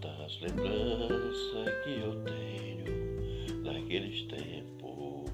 tantas 0.00 0.40
lembranças 0.40 1.84
que 1.84 2.00
eu 2.00 2.14
tenho 2.24 3.62
daqueles 3.64 4.22
tempos, 4.22 5.30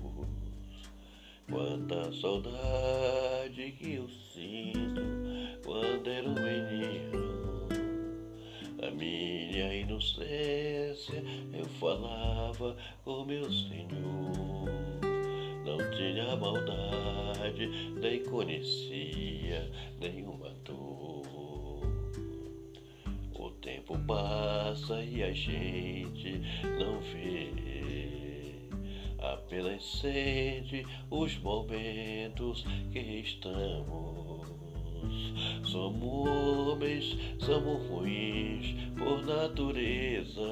quanta 1.51 2.13
saudade 2.13 3.73
que 3.73 3.95
eu 3.95 4.09
sinto 4.33 5.03
quando 5.65 6.09
era 6.09 6.29
um 6.29 6.35
menino. 6.35 7.69
A 8.83 8.91
minha 8.91 9.75
inocência 9.75 11.23
eu 11.53 11.65
falava 11.81 12.77
com 13.05 13.25
meu 13.25 13.45
Senhor, 13.45 14.69
não 15.65 15.79
tinha 15.91 16.37
maldade, 16.37 17.67
nem 18.01 18.23
conhecia 18.25 19.71
nem 20.01 20.24
passa 24.75 25.01
e 25.05 25.23
a 25.23 25.33
gente 25.33 26.43
não 26.79 27.01
vê 27.01 27.49
apenas 29.21 29.85
sente 30.01 30.85
os 31.11 31.39
momentos 31.39 32.65
que 32.93 32.99
estamos. 32.99 34.45
Somos 35.65 36.29
homens, 36.29 37.17
somos 37.39 37.89
ruins 37.89 38.75
por 38.99 39.25
natureza, 39.25 40.43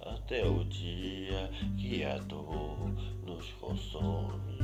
até 0.00 0.44
o 0.46 0.64
dia 0.64 1.48
que 1.78 2.02
a 2.02 2.18
dor 2.18 2.90
nos 3.24 3.46
consome. 3.60 4.58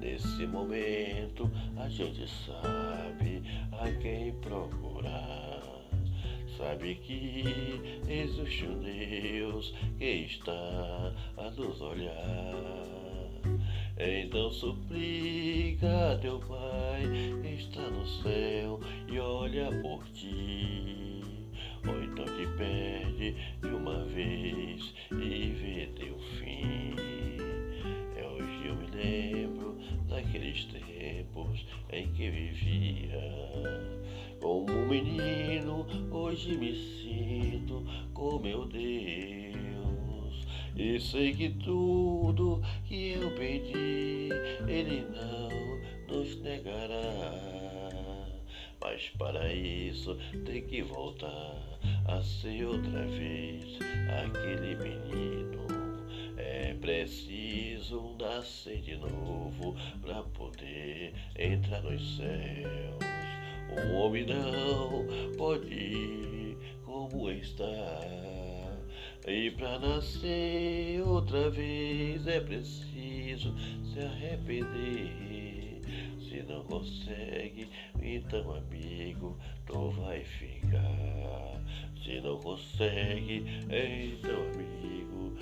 Nesse 0.00 0.46
momento 0.46 1.50
a 1.76 1.88
gente 1.88 2.26
sabe 2.28 3.42
a 3.72 3.90
quem 4.00 4.32
procurar 4.40 5.81
sabe 6.62 6.94
que 6.94 7.44
existe 8.08 8.66
um 8.66 8.78
Deus 8.78 9.74
que 9.98 10.04
está 10.04 11.12
a 11.36 11.50
nos 11.50 11.80
olhar. 11.80 12.54
Então 13.98 14.50
suplica 14.52 16.18
teu 16.22 16.38
Pai, 16.38 17.02
está 17.44 17.82
no 17.82 18.06
céu 18.06 18.80
e 19.08 19.18
olha 19.18 19.70
por 19.82 20.04
ti. 20.12 21.11
Daqueles 30.52 30.64
tempos 30.66 31.66
em 31.90 32.12
que 32.12 32.30
vivia 32.30 33.20
como 34.40 34.86
menino, 34.86 35.86
hoje 36.10 36.56
me 36.56 36.74
sinto 36.74 37.84
com 38.12 38.38
meu 38.38 38.66
Deus. 38.66 40.46
E 40.76 40.98
sei 41.00 41.32
que 41.32 41.50
tudo 41.50 42.60
que 42.86 43.12
eu 43.12 43.30
pedi, 43.32 44.30
Ele 44.66 45.06
não 45.14 46.16
nos 46.16 46.36
negará. 46.40 47.00
Mas 48.80 49.10
para 49.10 49.52
isso 49.52 50.18
tem 50.44 50.62
que 50.62 50.82
voltar 50.82 51.78
a 52.06 52.20
ser 52.20 52.66
outra 52.66 53.06
vez 53.06 53.78
aquele 54.08 54.74
menino. 54.76 55.66
É 56.36 56.74
preciso 56.74 57.41
nascer 58.18 58.80
de 58.80 58.96
novo 58.96 59.74
para 60.00 60.22
poder 60.22 61.12
entrar 61.36 61.82
nos 61.82 62.16
céus. 62.16 63.02
O 63.70 63.94
homem 63.94 64.26
não 64.26 65.06
pode 65.36 65.72
ir 65.72 66.56
como 66.84 67.30
está. 67.30 68.00
E 69.26 69.50
para 69.52 69.78
nascer 69.78 71.02
outra 71.04 71.50
vez 71.50 72.26
é 72.26 72.40
preciso 72.40 73.54
se 73.84 74.00
arrepender. 74.00 75.80
Se 76.20 76.42
não 76.42 76.62
consegue, 76.64 77.68
então 78.00 78.54
amigo, 78.54 79.36
tu 79.66 79.90
vai 79.90 80.24
ficar. 80.24 81.60
Se 82.04 82.20
não 82.20 82.38
consegue, 82.40 83.44
então 83.70 84.42
amigo, 84.54 85.36